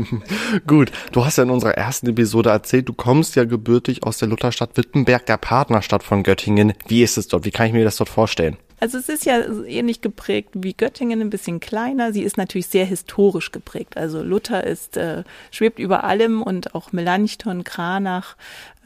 [0.66, 4.28] Gut, du hast ja in unserer ersten Episode erzählt, du kommst ja gebürtig aus der
[4.28, 6.72] Lutherstadt Wittenberg, der Partnerstadt von Göttingen.
[6.86, 7.44] Wie ist es dort?
[7.44, 8.56] Wie kann ich mir das dort vorstellen?
[8.80, 12.12] Also es ist ja ähnlich geprägt wie Göttingen, ein bisschen kleiner.
[12.12, 13.96] Sie ist natürlich sehr historisch geprägt.
[13.96, 18.36] Also Luther ist äh, schwebt über allem und auch Melanchthon, Kranach.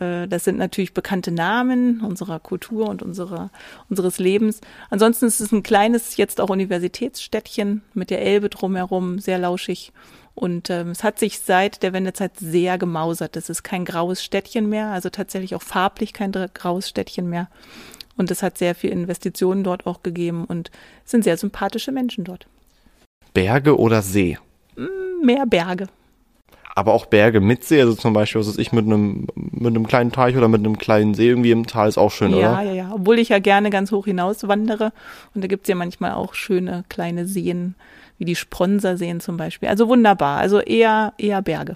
[0.00, 3.50] Äh, das sind natürlich bekannte Namen unserer Kultur und unserer
[3.90, 4.60] unseres Lebens.
[4.90, 9.92] Ansonsten ist es ein kleines jetzt auch Universitätsstädtchen mit der Elbe drumherum, sehr lauschig.
[10.34, 13.36] Und ähm, es hat sich seit der Wendezeit sehr gemausert.
[13.36, 17.48] Es ist kein graues Städtchen mehr, also tatsächlich auch farblich kein graues Städtchen mehr.
[18.22, 20.70] Und es hat sehr viel Investitionen dort auch gegeben und
[21.04, 22.46] es sind sehr sympathische Menschen dort.
[23.34, 24.38] Berge oder See?
[24.76, 25.88] Mm, mehr Berge.
[26.76, 29.88] Aber auch Berge mit See, also zum Beispiel, was weiß ich, mit einem, mit einem
[29.88, 32.52] kleinen Teich oder mit einem kleinen See irgendwie im Tal ist auch schön, ja, oder?
[32.52, 32.90] Ja, ja, ja.
[32.94, 34.92] Obwohl ich ja gerne ganz hoch hinaus wandere.
[35.34, 37.74] Und da gibt's ja manchmal auch schöne kleine Seen,
[38.18, 39.68] wie die Spronserseen zum Beispiel.
[39.68, 40.38] Also wunderbar.
[40.38, 41.74] Also eher, eher Berge.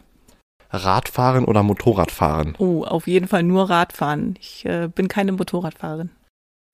[0.70, 2.54] Radfahren oder Motorradfahren?
[2.58, 4.36] Oh, auf jeden Fall nur Radfahren.
[4.40, 6.10] Ich äh, bin keine Motorradfahrerin.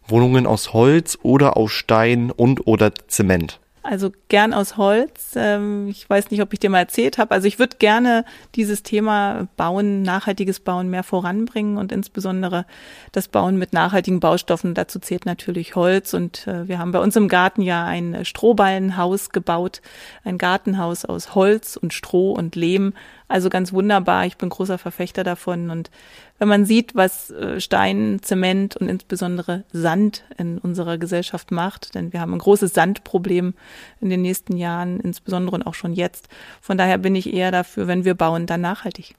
[0.06, 3.60] Wohnungen aus Holz oder aus Stein und oder Zement?
[3.84, 5.32] Also gern aus Holz.
[5.34, 7.32] Ähm, ich weiß nicht, ob ich dir mal erzählt habe.
[7.32, 12.64] Also ich würde gerne dieses Thema Bauen, nachhaltiges Bauen mehr voranbringen und insbesondere
[13.10, 14.74] das Bauen mit nachhaltigen Baustoffen.
[14.74, 16.14] Dazu zählt natürlich Holz.
[16.14, 19.82] Und äh, wir haben bei uns im Garten ja ein Strohballenhaus gebaut,
[20.22, 22.94] ein Gartenhaus aus Holz und Stroh und Lehm.
[23.32, 24.26] Also ganz wunderbar.
[24.26, 25.70] Ich bin großer Verfechter davon.
[25.70, 25.90] Und
[26.38, 32.12] wenn man sieht, was äh, Stein, Zement und insbesondere Sand in unserer Gesellschaft macht, denn
[32.12, 33.54] wir haben ein großes Sandproblem
[34.02, 36.28] in den nächsten Jahren, insbesondere und auch schon jetzt.
[36.60, 39.14] Von daher bin ich eher dafür, wenn wir bauen, dann nachhaltig.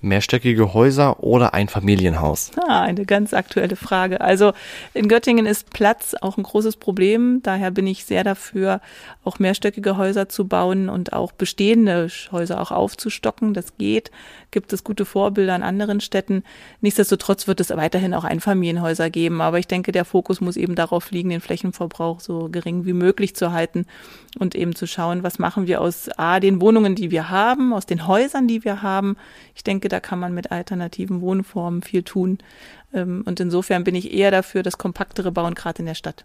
[0.00, 2.52] Mehrstöckige Häuser oder ein Familienhaus?
[2.68, 4.20] Ah, eine ganz aktuelle Frage.
[4.20, 4.52] Also
[4.94, 7.40] in Göttingen ist Platz auch ein großes Problem.
[7.42, 8.80] Daher bin ich sehr dafür,
[9.24, 13.54] auch mehrstöckige Häuser zu bauen und auch bestehende Häuser auch aufzustocken.
[13.54, 14.12] Das geht.
[14.52, 16.44] Gibt es gute Vorbilder an anderen Städten.
[16.80, 19.40] Nichtsdestotrotz wird es weiterhin auch Einfamilienhäuser geben.
[19.40, 23.34] Aber ich denke, der Fokus muss eben darauf liegen, den Flächenverbrauch so gering wie möglich
[23.34, 23.84] zu halten
[24.38, 27.84] und eben zu schauen, was machen wir aus A, den Wohnungen, die wir haben, aus
[27.84, 29.16] den Häusern, die wir haben.
[29.56, 32.38] Ich denke, da kann man mit alternativen Wohnformen viel tun.
[32.92, 36.24] Ähm, und insofern bin ich eher dafür, das kompaktere Bauen gerade in der Stadt.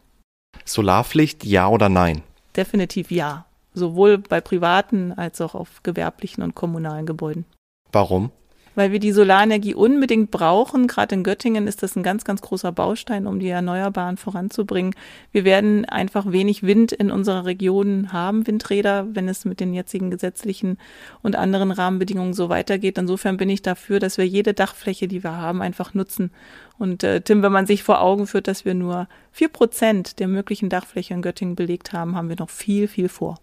[0.66, 2.22] Solarpflicht, ja oder nein?
[2.56, 3.46] Definitiv ja.
[3.74, 7.46] Sowohl bei privaten als auch auf gewerblichen und kommunalen Gebäuden.
[7.92, 8.32] Warum?
[8.76, 10.88] Weil wir die Solarenergie unbedingt brauchen.
[10.88, 14.96] Gerade in Göttingen ist das ein ganz, ganz großer Baustein, um die Erneuerbaren voranzubringen.
[15.32, 20.10] Wir werden einfach wenig Wind in unserer Region haben, Windräder, wenn es mit den jetzigen
[20.10, 20.78] gesetzlichen
[21.22, 22.98] und anderen Rahmenbedingungen so weitergeht.
[22.98, 26.32] Insofern bin ich dafür, dass wir jede Dachfläche, die wir haben, einfach nutzen.
[26.78, 30.28] Und äh, Tim, wenn man sich vor Augen führt, dass wir nur vier Prozent der
[30.28, 33.43] möglichen Dachfläche in Göttingen belegt haben, haben wir noch viel, viel vor.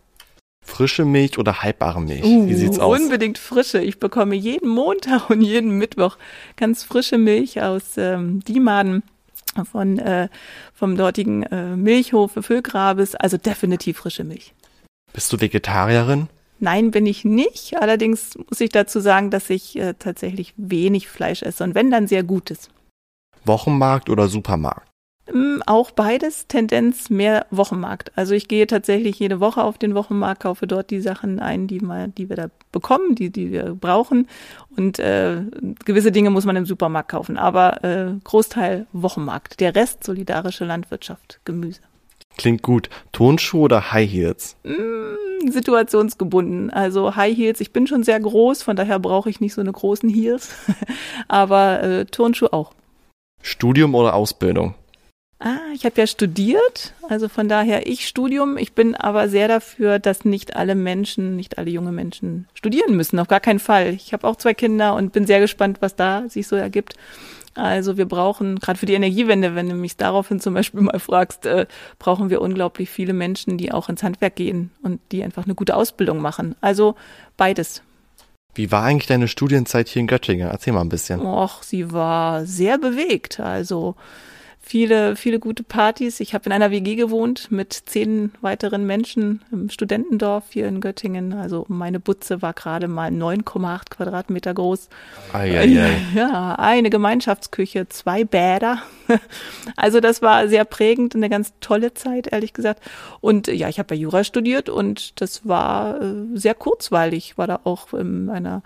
[0.65, 2.25] Frische Milch oder haltbare Milch?
[2.25, 2.99] Uh, Wie sieht's aus?
[2.99, 3.81] Unbedingt frische.
[3.81, 6.17] Ich bekomme jeden Montag und jeden Mittwoch
[6.57, 9.03] ganz frische Milch aus ähm, Diemaden
[9.71, 10.29] von äh,
[10.73, 13.15] vom dortigen äh, Milchhof Füllgrabes.
[13.15, 14.55] Also definitiv frische Milch.
[15.13, 16.29] Bist du Vegetarierin?
[16.61, 17.77] Nein, bin ich nicht.
[17.81, 22.07] Allerdings muss ich dazu sagen, dass ich äh, tatsächlich wenig Fleisch esse und wenn dann
[22.07, 22.69] sehr gutes.
[23.45, 24.90] Wochenmarkt oder Supermarkt?
[25.33, 28.13] Mm, auch beides, Tendenz mehr Wochenmarkt.
[28.17, 31.81] Also ich gehe tatsächlich jede Woche auf den Wochenmarkt, kaufe dort die Sachen ein, die,
[31.81, 34.29] mal, die wir da bekommen, die, die wir brauchen.
[34.77, 35.43] Und äh,
[35.85, 37.37] gewisse Dinge muss man im Supermarkt kaufen.
[37.37, 39.61] Aber äh, Großteil Wochenmarkt.
[39.61, 41.81] Der Rest solidarische Landwirtschaft, Gemüse.
[42.37, 42.89] Klingt gut.
[43.13, 44.57] Tonschuhe oder High Heels?
[44.65, 46.71] Mm, situationsgebunden.
[46.71, 49.73] Also High Heels, ich bin schon sehr groß, von daher brauche ich nicht so eine
[49.73, 50.55] großen Heels.
[51.29, 52.73] Aber äh, Turnschuhe auch.
[53.43, 54.75] Studium oder Ausbildung?
[55.43, 58.59] Ah, ich habe ja studiert, also von daher ich Studium.
[58.59, 63.19] Ich bin aber sehr dafür, dass nicht alle Menschen, nicht alle junge Menschen studieren müssen.
[63.19, 63.95] Auf gar keinen Fall.
[63.95, 66.95] Ich habe auch zwei Kinder und bin sehr gespannt, was da sich so ergibt.
[67.55, 71.47] Also wir brauchen, gerade für die Energiewende, wenn du mich daraufhin zum Beispiel mal fragst,
[71.47, 71.67] äh,
[71.99, 75.75] brauchen wir unglaublich viele Menschen, die auch ins Handwerk gehen und die einfach eine gute
[75.75, 76.55] Ausbildung machen.
[76.61, 76.97] Also
[77.39, 77.83] beides.
[78.55, 80.51] Wie war eigentlich deine Studienzeit hier in Göttingen?
[80.51, 81.21] Erzähl mal ein bisschen.
[81.21, 83.41] Och, sie war sehr bewegt.
[83.41, 83.97] Also
[84.61, 86.21] viele, viele gute Partys.
[86.21, 91.33] Ich habe in einer WG gewohnt mit zehn weiteren Menschen im Studentendorf hier in Göttingen.
[91.33, 94.89] Also meine Butze war gerade mal 9,8 Quadratmeter groß.
[95.33, 95.97] Ei, ei, ei.
[96.15, 98.79] Ja, eine Gemeinschaftsküche, zwei Bäder.
[99.77, 102.83] Also das war sehr prägend, eine ganz tolle Zeit, ehrlich gesagt.
[103.21, 107.37] Und ja, ich habe ja Jura studiert und das war äh, sehr kurzweilig.
[107.37, 108.63] War da auch in einer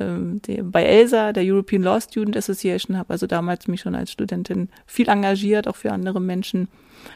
[0.00, 4.68] ähm, bei ELSA, der European Law Student Association, habe also damals mich schon als Studentin
[4.86, 6.68] viel engagiert, auch für andere Menschen.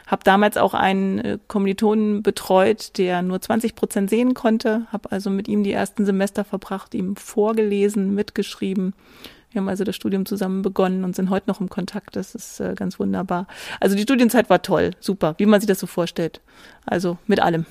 [0.07, 4.87] Habe damals auch einen äh, Kommilitonen betreut, der nur 20 Prozent sehen konnte.
[4.93, 8.95] Habe also mit ihm die ersten Semester verbracht, ihm vorgelesen, mitgeschrieben.
[9.51, 12.17] Wir haben also das Studium zusammen begonnen und sind heute noch im Kontakt.
[12.17, 13.47] Das ist äh, ganz wunderbar.
[13.81, 16.41] Also die Studienzeit war toll, super, wie man sich das so vorstellt.
[16.85, 17.65] Also mit allem.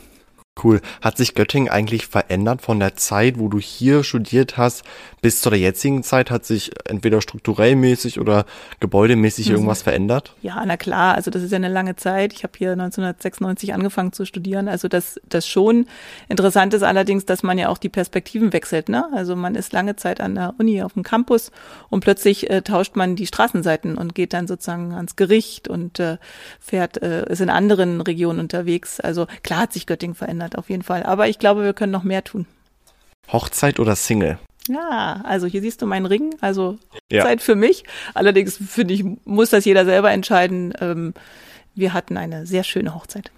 [0.63, 0.82] Cool.
[1.02, 4.84] Hat sich Göttingen eigentlich verändert von der Zeit, wo du hier studiert hast,
[5.22, 6.32] bis zu der jetzigen Zeit?
[6.32, 8.46] Hat sich entweder strukturell mäßig oder
[8.80, 9.56] gebäudemäßig mhm.
[9.56, 10.34] irgendwas verändert?
[10.41, 11.15] Ja, na klar.
[11.15, 12.34] Also das ist ja eine lange Zeit.
[12.34, 14.67] Ich habe hier 1996 angefangen zu studieren.
[14.67, 15.86] Also das, das schon.
[16.30, 18.89] Interessant ist allerdings, dass man ja auch die Perspektiven wechselt.
[18.89, 19.06] Ne?
[19.13, 21.52] Also man ist lange Zeit an der Uni auf dem Campus
[21.89, 26.17] und plötzlich äh, tauscht man die Straßenseiten und geht dann sozusagen ans Gericht und äh,
[26.60, 29.00] fährt, äh, ist in anderen Regionen unterwegs.
[29.00, 31.04] Also klar hat sich Göttingen verändert verändert, auf jeden Fall.
[31.04, 32.46] Aber ich glaube, wir können noch mehr tun.
[33.32, 34.38] Hochzeit oder Single?
[34.70, 36.78] Ja, also hier siehst du meinen Ring, also
[37.12, 37.24] ja.
[37.24, 37.84] Zeit für mich.
[38.14, 40.74] Allerdings finde ich, muss das jeder selber entscheiden.
[40.82, 41.14] Ähm,
[41.74, 43.32] wir hatten eine sehr schöne Hochzeit.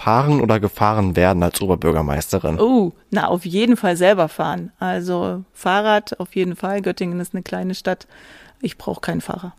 [0.00, 2.60] Fahren oder gefahren werden als Oberbürgermeisterin?
[2.60, 4.70] Oh, na, auf jeden Fall selber fahren.
[4.78, 6.82] Also Fahrrad auf jeden Fall.
[6.82, 8.06] Göttingen ist eine kleine Stadt.
[8.60, 9.54] Ich brauche keinen Fahrer.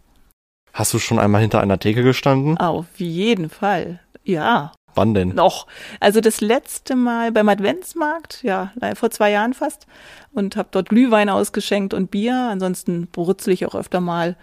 [0.74, 2.58] Hast du schon einmal hinter einer Theke gestanden?
[2.58, 4.00] Auf jeden Fall.
[4.24, 5.30] Ja, Wann denn?
[5.30, 5.68] Noch.
[6.00, 9.88] Also das letzte Mal beim Adventsmarkt, ja, vor zwei Jahren fast.
[10.34, 12.36] Und habe dort Glühwein ausgeschenkt und Bier.
[12.52, 14.36] Ansonsten brutzel ich auch öfter mal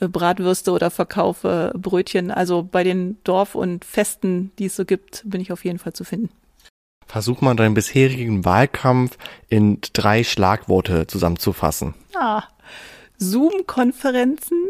[0.00, 2.30] äh, Bratwürste oder verkaufe Brötchen.
[2.30, 5.92] Also bei den Dorf- und Festen, die es so gibt, bin ich auf jeden Fall
[5.92, 6.30] zu finden.
[7.06, 11.94] Versuch mal deinen bisherigen Wahlkampf in drei Schlagworte zusammenzufassen.
[12.14, 12.44] Ah,
[13.18, 14.68] Zoom-Konferenzen,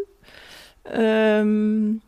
[0.84, 2.02] ähm,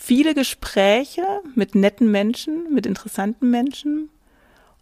[0.00, 1.22] viele Gespräche
[1.54, 4.08] mit netten Menschen, mit interessanten Menschen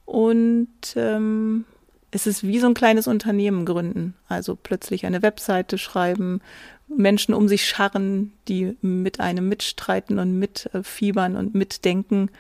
[0.07, 1.65] und ähm,
[2.13, 4.15] es ist wie so ein kleines Unternehmen gründen.
[4.29, 6.41] Also plötzlich eine Webseite schreiben,
[6.87, 12.31] Menschen um sich scharren, die mit einem mitstreiten und mitfiebern und mitdenken.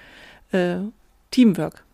[0.52, 0.78] Äh,
[1.32, 1.84] Teamwork.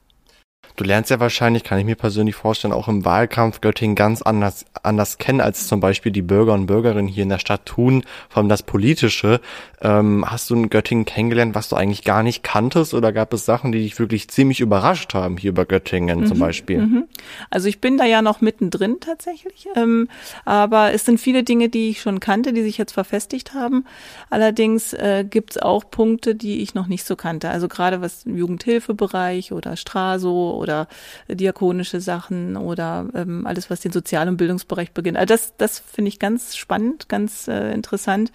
[0.76, 4.64] Du lernst ja wahrscheinlich, kann ich mir persönlich vorstellen, auch im Wahlkampf Göttingen ganz anders,
[4.82, 8.38] anders kennen, als zum Beispiel die Bürger und Bürgerinnen hier in der Stadt tun, vor
[8.38, 9.40] allem das Politische.
[9.80, 13.44] Ähm, hast du in Göttingen kennengelernt, was du eigentlich gar nicht kanntest oder gab es
[13.44, 16.78] Sachen, die dich wirklich ziemlich überrascht haben hier über Göttingen mhm, zum Beispiel?
[16.78, 17.04] Mhm.
[17.50, 20.08] Also ich bin da ja noch mittendrin tatsächlich, ähm,
[20.44, 23.84] aber es sind viele Dinge, die ich schon kannte, die sich jetzt verfestigt haben.
[24.28, 27.50] Allerdings äh, gibt es auch Punkte, die ich noch nicht so kannte.
[27.50, 30.88] Also gerade was Jugendhilfebereich oder Straso oder
[31.28, 35.16] diakonische Sachen oder ähm, alles, was den Sozial- und Bildungsbereich beginnt.
[35.16, 38.32] Also das, das finde ich ganz spannend, ganz äh, interessant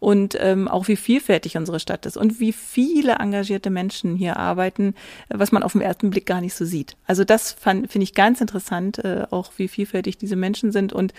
[0.00, 4.94] und ähm, auch wie vielfältig unsere Stadt ist und wie viele engagierte Menschen hier arbeiten,
[5.28, 6.96] was man auf den ersten Blick gar nicht so sieht.
[7.06, 11.12] Also das finde ich ganz interessant, äh, auch wie vielfältig diese Menschen sind und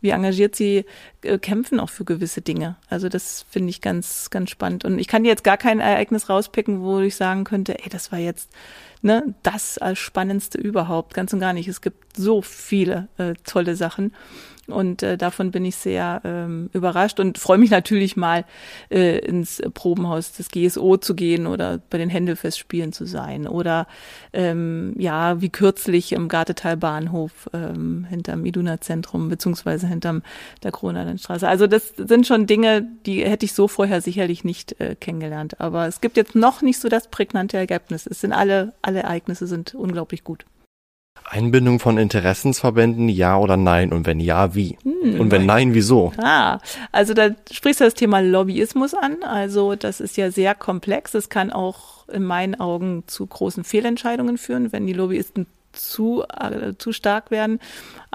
[0.00, 0.84] wie engagiert sie
[1.22, 2.76] äh, kämpfen auch für gewisse Dinge.
[2.88, 4.84] Also das finde ich ganz, ganz spannend.
[4.84, 8.18] Und ich kann jetzt gar kein Ereignis rauspicken, wo ich sagen könnte, ey, das war
[8.18, 8.50] jetzt
[9.02, 11.14] ne, das als Spannendste überhaupt.
[11.14, 11.68] Ganz und gar nicht.
[11.68, 14.12] Es gibt so viele äh, tolle Sachen.
[14.68, 18.44] Und äh, davon bin ich sehr ähm, überrascht und freue mich natürlich mal
[18.90, 23.86] äh, ins Probenhaus des GSO zu gehen oder bei den Händelfestspielen zu sein oder
[24.32, 30.22] ähm, ja, wie kürzlich im Gartetal Bahnhof ähm, hinterm Iduna Zentrum beziehungsweise hinterm
[30.62, 31.46] der Kronenstraße.
[31.46, 35.60] Also das sind schon Dinge, die hätte ich so vorher sicherlich nicht äh, kennengelernt.
[35.60, 38.06] Aber es gibt jetzt noch nicht so das prägnante Ergebnis.
[38.06, 40.44] Es sind alle, alle Ereignisse sind unglaublich gut.
[41.24, 43.92] Einbindung von Interessensverbänden, ja oder nein?
[43.92, 44.78] Und wenn ja, wie?
[44.82, 46.12] Hm, und wenn nein, wieso?
[46.18, 46.58] Ah,
[46.92, 49.22] also da sprichst du das Thema Lobbyismus an.
[49.22, 51.14] Also das ist ja sehr komplex.
[51.14, 56.74] Es kann auch in meinen Augen zu großen Fehlentscheidungen führen, wenn die Lobbyisten zu, äh,
[56.78, 57.60] zu stark werden.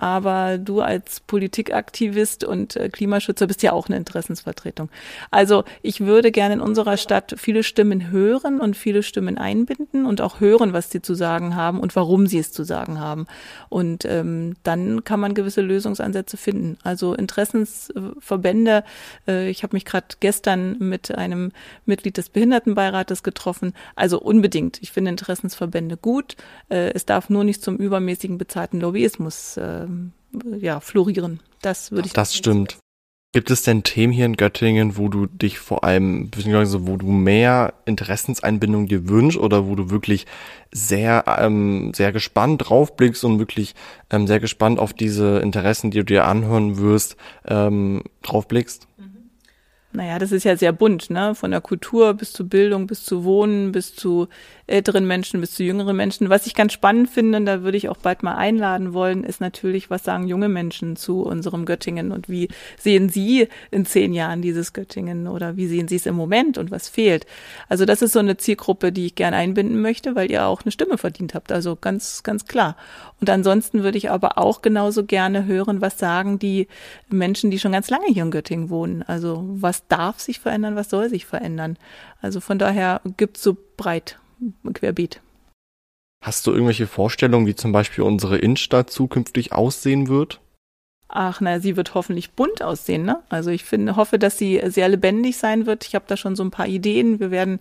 [0.02, 4.90] Aber du als Politikaktivist und äh, Klimaschützer bist ja auch eine Interessensvertretung.
[5.30, 10.20] Also ich würde gerne in unserer Stadt viele Stimmen hören und viele Stimmen einbinden und
[10.20, 13.28] auch hören, was sie zu sagen haben und warum sie es zu sagen haben.
[13.70, 16.80] Und ähm, dann kann man gewisse Lösungsansätze finden.
[16.82, 18.84] Also Interessensverbände,
[19.28, 21.52] äh, ich habe mich gerade gestern mit einem
[21.86, 23.74] Mitglied des Behindertenbeirates getroffen.
[23.96, 24.82] Also unbedingt.
[24.82, 26.38] Ich finde Interessensverbände gut.
[26.70, 29.91] Äh, es darf nur nicht zum übermäßigen bezahlten Lobbyismus äh,
[30.60, 31.40] ja, florieren.
[31.62, 32.14] Das würde ich.
[32.14, 32.78] Das stimmt.
[33.34, 37.06] Gibt es denn Themen hier in Göttingen, wo du dich vor allem, beziehungsweise wo du
[37.06, 40.26] mehr Interessenseinbindung dir wünschst oder wo du wirklich
[40.74, 43.74] sehr, ähm, sehr gespannt draufblickst und wirklich
[44.10, 47.16] ähm, sehr gespannt auf diese Interessen, die du dir anhören wirst,
[47.48, 48.88] ähm, draufblickst?
[49.94, 51.36] Naja, das ist ja sehr bunt, ne?
[51.36, 54.28] Von der Kultur bis zu Bildung, bis zu Wohnen, bis zu
[54.68, 56.30] älteren Menschen, bis zu jüngeren Menschen.
[56.30, 59.42] Was ich ganz spannend finde, und da würde ich auch bald mal einladen wollen, ist
[59.42, 62.48] natürlich, was sagen junge Menschen zu unserem Göttingen und wie
[62.80, 66.72] sehen sie in zehn Jahren dieses Göttingen oder wie sehen sie es im Moment und
[66.72, 67.26] was fehlt?
[67.68, 70.72] Also das ist so eine Zielgruppe, die ich gern einbinden möchte, weil ihr auch eine
[70.72, 71.52] Stimme verdient habt.
[71.52, 72.78] Also ganz, ganz klar.
[73.20, 76.68] Und ansonsten würde ich aber auch genauso gerne hören, was sagen die
[77.10, 79.04] Menschen, die schon ganz lange hier in Göttingen wohnen.
[79.04, 81.78] Also was darf sich verändern, was soll sich verändern.
[82.22, 84.20] Also von daher gibt's so breit
[84.74, 85.22] querbeet.
[86.24, 90.41] Hast du irgendwelche Vorstellungen, wie zum Beispiel unsere Innenstadt zukünftig aussehen wird?
[91.14, 93.20] Ach, na, sie wird hoffentlich bunt aussehen, ne?
[93.28, 95.86] Also ich finde, hoffe, dass sie sehr lebendig sein wird.
[95.86, 97.20] Ich habe da schon so ein paar Ideen.
[97.20, 97.60] Wir werden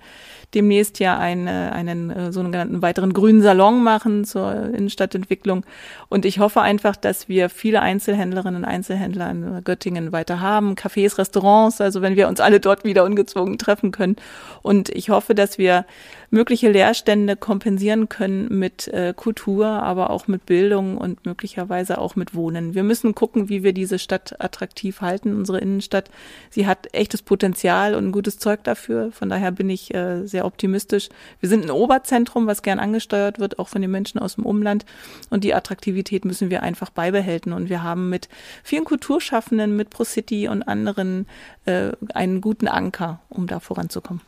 [0.55, 5.65] demnächst ja eine, einen äh, sogenannten weiteren grünen Salon machen zur Innenstadtentwicklung.
[6.09, 11.19] Und ich hoffe einfach, dass wir viele Einzelhändlerinnen und Einzelhändler in Göttingen weiter haben, Cafés,
[11.19, 14.17] Restaurants, also wenn wir uns alle dort wieder ungezwungen treffen können.
[14.63, 15.87] Und ich hoffe, dass wir
[16.31, 22.35] mögliche Leerstände kompensieren können mit äh, Kultur, aber auch mit Bildung und möglicherweise auch mit
[22.35, 22.75] Wohnen.
[22.75, 26.11] Wir müssen gucken, wie wir diese Stadt attraktiv halten, unsere Innenstadt.
[26.51, 29.13] Sie hat echtes Potenzial und ein gutes Zeug dafür.
[29.13, 31.09] Von daher bin ich äh, sehr optimistisch.
[31.41, 34.85] Wir sind ein Oberzentrum, was gern angesteuert wird, auch von den Menschen aus dem Umland.
[35.31, 37.53] Und die Attraktivität müssen wir einfach beibehalten.
[37.53, 38.29] Und wir haben mit
[38.63, 41.27] vielen Kulturschaffenden, mit ProCity und anderen
[41.65, 44.23] äh, einen guten Anker, um da voranzukommen.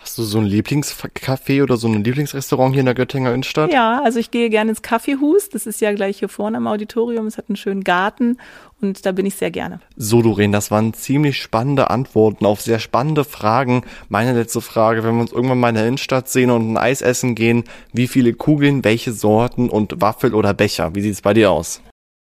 [0.00, 3.72] Hast du so ein Lieblingscafé oder so ein Lieblingsrestaurant hier in der Göttinger Innenstadt?
[3.72, 5.48] Ja, also ich gehe gerne ins Kaffeehus.
[5.48, 7.26] Das ist ja gleich hier vorne am Auditorium.
[7.26, 8.38] Es hat einen schönen Garten
[8.80, 9.80] und da bin ich sehr gerne.
[9.96, 13.82] So, Doreen, das waren ziemlich spannende Antworten auf sehr spannende Fragen.
[14.08, 17.02] Meine letzte Frage, wenn wir uns irgendwann mal in der Innenstadt sehen und ein Eis
[17.02, 20.94] essen gehen, wie viele Kugeln, welche Sorten und Waffel oder Becher?
[20.94, 21.82] Wie sieht's bei dir aus?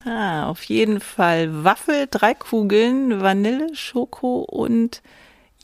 [0.05, 5.03] Ah, auf jeden Fall Waffel, drei Kugeln, Vanille, Schoko und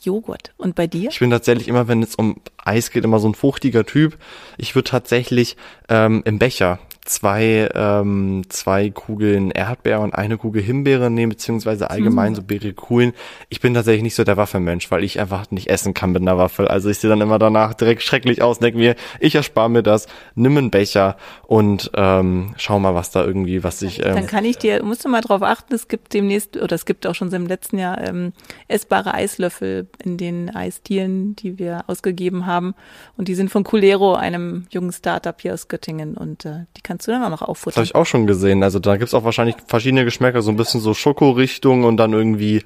[0.05, 0.53] Joghurt.
[0.57, 1.09] Und bei dir?
[1.09, 4.17] Ich bin tatsächlich immer, wenn es um Eis geht, immer so ein fruchtiger Typ.
[4.57, 5.57] Ich würde tatsächlich
[5.89, 12.31] ähm, im Becher zwei, ähm, zwei Kugeln Erdbeer und eine Kugel Himbeere nehmen, beziehungsweise allgemein
[12.31, 12.35] mhm.
[12.35, 13.13] so Berikulen.
[13.49, 16.37] Ich bin tatsächlich nicht so der Waffelmensch, weil ich einfach nicht essen kann mit einer
[16.37, 16.67] Waffel.
[16.67, 20.07] Also ich sehe dann immer danach direkt schrecklich aus, denke mir, ich erspare mir das,
[20.33, 21.15] nimm einen Becher
[21.47, 24.03] und ähm, schau mal, was da irgendwie, was ich.
[24.03, 26.85] Ähm, dann kann ich dir, musst du mal drauf achten, es gibt demnächst, oder es
[26.85, 28.33] gibt auch schon im letzten Jahr ähm,
[28.67, 32.73] essbare Eislöffel in den Eisdielen, die wir ausgegeben haben.
[33.17, 36.17] Und die sind von Culero, einem jungen Startup hier aus Göttingen.
[36.17, 37.71] Und äh, die kannst du dann auch noch auffuttern.
[37.71, 38.63] Das habe ich auch schon gesehen.
[38.63, 42.63] Also da gibt's auch wahrscheinlich verschiedene Geschmäcker, so ein bisschen so Schokorichtung und dann irgendwie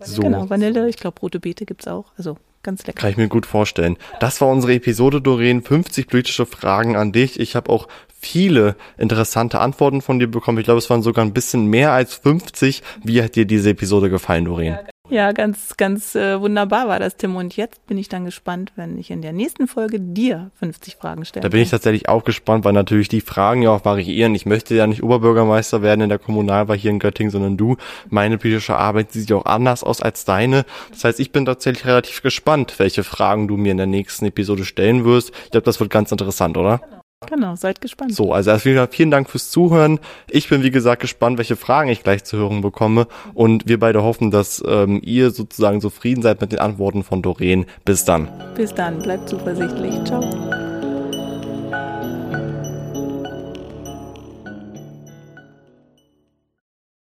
[0.00, 0.22] so.
[0.22, 2.12] Genau, Vanille, ich glaube rote Beete gibt's auch.
[2.16, 2.98] Also ganz lecker.
[2.98, 3.98] Kann ich mir gut vorstellen.
[4.20, 5.62] Das war unsere Episode, Doreen.
[5.62, 7.38] 50 politische Fragen an dich.
[7.38, 10.56] Ich habe auch viele interessante Antworten von dir bekommen.
[10.56, 12.82] Ich glaube, es waren sogar ein bisschen mehr als 50.
[13.04, 14.78] Wie hat dir diese Episode gefallen, Doreen?
[15.08, 17.36] Ja, ganz, ganz äh, wunderbar war das, Tim.
[17.36, 21.24] Und jetzt bin ich dann gespannt, wenn ich in der nächsten Folge dir 50 Fragen
[21.24, 21.42] stelle.
[21.42, 24.34] Da bin ich tatsächlich auch gespannt, weil natürlich die Fragen ja auch variieren.
[24.34, 27.76] Ich möchte ja nicht Oberbürgermeister werden in der Kommunalwahl hier in Göttingen, sondern du.
[28.10, 30.64] Meine politische Arbeit sieht ja auch anders aus als deine.
[30.90, 34.64] Das heißt, ich bin tatsächlich relativ gespannt, welche Fragen du mir in der nächsten Episode
[34.64, 35.32] stellen wirst.
[35.44, 36.80] Ich glaube, das wird ganz interessant, oder?
[37.24, 37.56] Genau.
[37.56, 38.14] Seid gespannt.
[38.14, 40.00] So, also erstmal vielen Dank fürs Zuhören.
[40.28, 43.06] Ich bin wie gesagt gespannt, welche Fragen ich gleich zu hören bekomme.
[43.32, 47.64] Und wir beide hoffen, dass ähm, ihr sozusagen zufrieden seid mit den Antworten von Doreen.
[47.84, 48.28] Bis dann.
[48.54, 49.94] Bis dann, bleibt zuversichtlich.
[50.04, 50.20] Ciao.